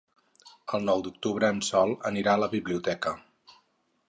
[0.77, 3.15] El nou d'octubre en Sol anirà a la biblioteca.